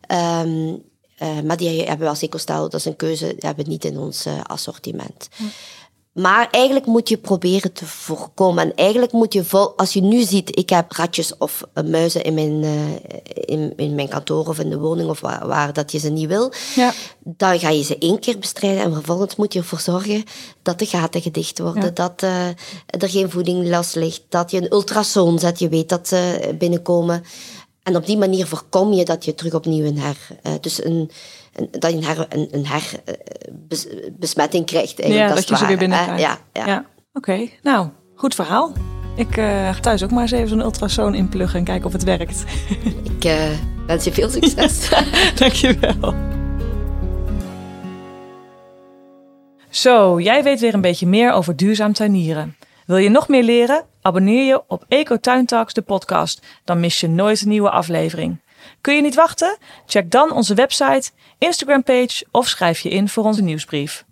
Ehm, 0.00 0.74
eh, 1.18 1.40
maar 1.44 1.56
die 1.56 1.78
hebben 1.78 1.98
we 1.98 2.08
als 2.08 2.22
ecostel, 2.22 2.62
dat 2.62 2.74
is 2.80 2.84
een 2.84 2.96
keuze, 2.96 3.26
die 3.26 3.36
hebben 3.46 3.64
we 3.64 3.70
niet 3.70 3.84
in 3.84 3.98
ons 3.98 4.26
eh, 4.26 4.40
assortiment. 4.42 5.28
Maar 6.12 6.48
eigenlijk 6.50 6.86
moet 6.86 7.08
je 7.08 7.16
proberen 7.18 7.72
te 7.72 7.86
voorkomen. 7.86 8.64
En 8.64 8.74
eigenlijk 8.74 9.12
moet 9.12 9.32
je, 9.32 9.44
vol, 9.44 9.76
als 9.76 9.92
je 9.92 10.02
nu 10.02 10.22
ziet, 10.22 10.58
ik 10.58 10.70
heb 10.70 10.92
ratjes 10.92 11.36
of 11.36 11.62
eh, 11.72 11.84
muizen 11.84 12.22
in 12.22 12.34
mijn, 12.34 12.64
in, 13.34 13.72
in 13.76 13.94
mijn 13.94 14.08
kantoor 14.08 14.46
of 14.48 14.58
in 14.58 14.70
de 14.70 14.78
woning 14.78 15.10
of 15.10 15.20
waar, 15.20 15.46
waar 15.46 15.72
dat 15.72 15.92
je 15.92 15.98
ze 15.98 16.08
niet 16.10 16.28
wil, 16.28 16.52
Ja. 16.74 16.92
dan 17.24 17.58
ga 17.58 17.68
je 17.70 17.82
ze 17.82 17.98
één 17.98 18.18
keer 18.18 18.38
bestrijden 18.38 18.82
en 18.82 18.92
vervolgens 18.92 19.36
moet 19.36 19.52
je 19.52 19.58
ervoor 19.58 19.80
zorgen 19.80 20.24
dat 20.62 20.78
de 20.78 20.86
gaten 20.86 21.22
gedicht 21.22 21.58
worden, 21.58 21.82
Ja. 21.84 21.90
dat 21.90 22.22
er 23.02 23.08
geen 23.10 23.30
voeding 23.30 23.68
last 23.68 23.94
ligt, 23.94 24.22
dat 24.28 24.50
je 24.50 24.56
een 24.56 24.72
ultrasoon 24.72 25.38
zet, 25.38 25.58
je 25.58 25.68
weet 25.68 25.88
dat 25.88 26.08
ze 26.08 26.54
binnenkomen. 26.58 27.24
En 27.88 27.96
op 27.96 28.06
die 28.06 28.16
manier 28.16 28.46
voorkom 28.46 28.92
je 28.92 29.04
dat 29.04 29.24
je 29.24 29.34
terug 29.34 29.54
opnieuw 29.54 29.84
een 29.84 29.98
her, 29.98 30.16
eh, 30.42 30.52
dus 30.60 30.84
een, 30.84 31.10
een, 31.54 31.68
dat 31.70 31.90
je 31.90 31.96
een, 31.96 32.04
her, 32.04 32.26
een, 32.28 32.48
een 32.50 32.66
her, 32.66 32.92
eh, 33.04 33.14
bes- 33.52 34.34
krijgt. 34.64 35.00
Eigenlijk, 35.00 35.12
Ja, 35.12 35.34
dat 35.34 35.48
je 35.48 35.56
ze 35.56 35.66
weer 35.66 35.78
binnenkrijgt. 35.78 36.22
Ja, 36.22 36.38
ja. 36.52 36.84
Oké, 37.12 37.48
nou, 37.62 37.88
goed 38.14 38.34
verhaal. 38.34 38.72
Ik 39.16 39.36
eh, 39.36 39.44
ga 39.74 39.80
thuis 39.80 40.02
ook 40.02 40.10
maar 40.10 40.22
eens 40.22 40.30
even 40.30 40.48
zo'n 40.48 40.60
ultrasoon 40.60 41.14
inpluggen 41.14 41.58
en 41.58 41.64
kijken 41.64 41.86
of 41.86 41.92
het 41.92 42.04
werkt. 42.04 42.44
Ik 43.20 43.32
wens 43.86 44.04
je 44.04 44.12
veel 44.12 44.30
succes. 44.30 44.88
Dankjewel. 45.40 46.14
Zo, 49.70 50.20
jij 50.20 50.42
weet 50.42 50.60
weer 50.60 50.74
een 50.74 50.80
beetje 50.80 51.06
meer 51.06 51.32
over 51.32 51.56
duurzaam 51.56 51.92
tuinieren. 51.92 52.56
Wil 52.88 52.96
je 52.96 53.08
nog 53.08 53.28
meer 53.28 53.42
leren? 53.42 53.84
Abonneer 54.02 54.44
je 54.44 54.62
op 54.66 54.84
Ecotuintalks, 54.88 55.74
de 55.74 55.82
podcast. 55.82 56.46
Dan 56.64 56.80
mis 56.80 57.00
je 57.00 57.08
nooit 57.08 57.40
een 57.40 57.48
nieuwe 57.48 57.70
aflevering. 57.70 58.40
Kun 58.80 58.94
je 58.94 59.02
niet 59.02 59.14
wachten? 59.14 59.58
Check 59.86 60.10
dan 60.10 60.32
onze 60.32 60.54
website, 60.54 61.10
Instagram 61.38 61.82
page 61.82 62.26
of 62.30 62.48
schrijf 62.48 62.80
je 62.80 62.88
in 62.88 63.08
voor 63.08 63.24
onze 63.24 63.42
nieuwsbrief. 63.42 64.07